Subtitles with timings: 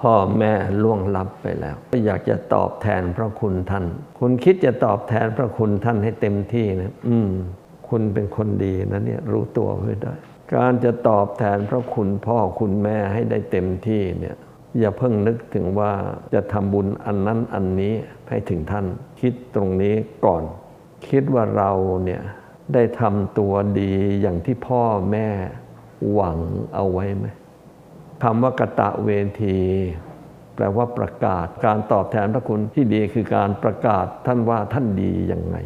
[0.00, 3.84] พ่อแม่ล่วงลับไปแล้วก็อยากจะตอบแทนพระคุณท่าน
[4.18, 7.30] คุณคิดจะตอบแทนพระคุณท่านให้เต็มที่นะอืม
[7.88, 10.14] คุณเป็นคนดีนะเนี่ยรู้ตัวไว้ได้
[10.54, 14.36] การจะตอบแทนพระคุณพ่อคุณแม่ให้ได้เต็มที่เนี่ย
[14.78, 15.92] อย่าเพิ่งนึกถึงว่า
[16.34, 17.94] จะทำบุญอันนั้นอันนี้
[18.28, 18.86] ให้ถึงท่าน
[19.20, 19.94] คิดตรงนี้
[20.24, 20.42] ก่อน
[21.08, 21.72] คิดว่าเรา
[22.04, 22.22] เนี่ย
[22.74, 25.28] ได้ทำตัวดีอย่างที่พ่อแม่
[26.12, 26.38] หวัง
[26.74, 27.26] เอาไว้ไหม
[28.22, 29.10] คำว่ากตะเว
[29.42, 29.58] ที
[30.54, 35.56] แปลว่าประกาศ การตอบแทนพระคุณที่ดีคือการประกาศท่านว่าท่านดียังไง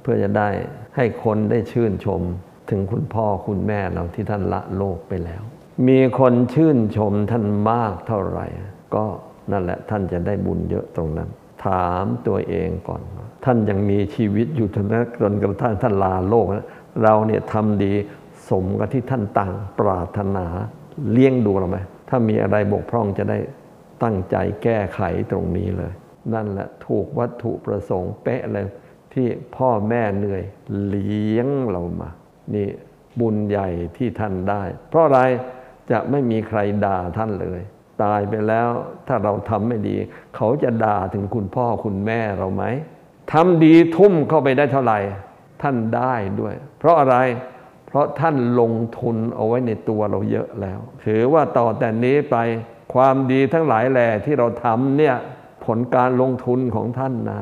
[0.00, 0.48] เพื่อจะได้
[0.96, 2.20] ให้คนได้ชื่นชม
[2.70, 5.42] ถึงคุณพ่อคุณแม่เราที่ท่านละโลกไปแล้ว
[5.88, 8.46] มีคนชื่นชมท่านมากเท่าไหร่
[8.94, 9.04] ก็
[9.52, 11.28] นั่นแหละท่านจะได้บุญเยอะตรงนั้น
[11.64, 13.00] ถามตัวเองก่อน
[13.44, 14.86] ท่านยังมีชีวิตอยู่จน
[15.20, 16.46] จนกระทั่งท่านลาโลก
[17.02, 17.92] เราเนี่ยทำดี
[18.50, 20.46] สมกับที่ท่านตั้งปรารถนา
[21.12, 23.38] เลี้ยงดูเราไหมถ้ามีอะไรบกพร่องจะได้
[24.02, 25.92] ตั้งใจแก้ไขตรงนี้เลย
[26.34, 28.66] นั่นแหละถูกวัตถุประสงค์เป๊ะเลย
[29.14, 30.42] ที่พ่อแม่เหนื่อย
[30.88, 32.10] เลี้ยงเรามา
[32.54, 32.68] นี่
[33.20, 35.20] บุญใหญ่ที่ท่านได้ เพราะอะไร
[35.90, 37.60] จะไม่มีใครด่าท่านเลย
[38.02, 38.68] ตายไปแล้ว
[39.08, 39.96] ถ้าเราทำไม่ดี
[40.36, 42.64] เขาจะด่าถึงคุณพ่อคุณแม่เราไหม
[43.32, 44.98] ทำดีทุ่มเข้าไปได้เท่าไหร่
[45.62, 47.16] ท่านได้ด้วย เพราะอะไร
[47.88, 52.36] เพราะท่านลงทุนเอาไว้ในตัวเราเยอะแล้ว ถือว่าต่อแต่นี้ไป
[52.94, 55.14] ความดีทั้งหลายแหล่ที่เราทำเนี่ย
[55.64, 57.40] ผลการลงทุนของท่านนะ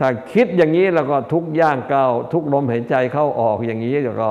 [0.00, 4.30] ถ้าคิดอย่างนี้แล้วก็ทุกย่างก้าวทุกลมหายใจเข้าออกอย่างนี้ก็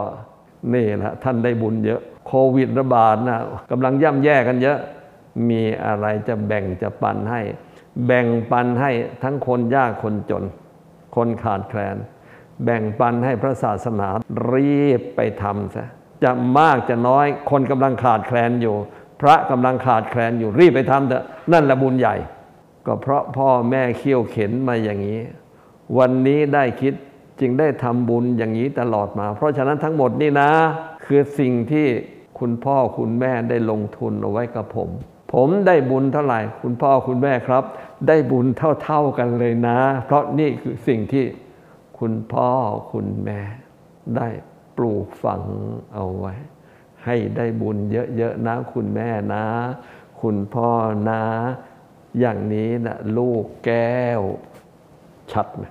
[0.74, 3.40] นี่แหละท่านได้บุญเยอะ โควิดระบาดนะ
[3.72, 4.80] กำลังย่ำแย่กันเยอะ
[5.50, 7.42] มีอะไรจะแบ่งจะปันให้
[8.06, 8.92] แบ่งปันให้
[9.24, 10.44] ทั้งคนยากคนจน
[11.16, 11.98] คนขาดแคลน
[12.64, 14.08] แบ่งปันให้พระศาสนา
[14.54, 15.88] รีบไปทำซะ
[16.24, 18.76] จะมากจะน้อยคนกำลังขาดแคลนอยู่
[19.22, 22.16] พระกำลังขาดแคลนอยู่รีบไปทำเถอะนั่นแหละบุญใหญ่
[22.86, 25.20] ก็เพราะพ่อแม่เคี่ยวเข็นมาอย่างนี้
[25.98, 26.94] วันนี้ได้คิด
[27.40, 30.52] จึงได้ทำบุญอย่างนี้ตลอดมา เพราะฉะนั้นทั้งหมดนี่นะ
[31.06, 31.88] คือสิ่งที่
[32.40, 34.90] คุณพ่อคุณแม่ได้ลงทุนเอาไว้กับผม
[35.34, 37.64] ผมได้บุญเท่าไหร่ คุณพ่อคุณแม่ครับ
[38.08, 41.26] ได้บุญเท่าๆกันเลยนะ เพราะนี่คือสิ่งที่
[42.00, 42.52] คุณพ่อ
[42.92, 43.40] คุณแม่
[44.16, 44.28] ได้
[44.78, 45.44] ปลูกฝัง
[45.94, 46.34] เอาไว้
[47.06, 47.78] ให้ได้บุญ
[48.18, 49.46] เยอะๆนะ คุณแม่นะ
[50.22, 50.70] คุณพ่อ
[51.10, 51.24] นะ
[52.20, 54.22] อย่างนี้นะลูกแก้ว
[55.32, 55.64] ชัดไหม